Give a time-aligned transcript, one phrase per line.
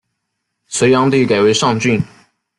[0.65, 2.01] 隋炀帝改为上郡。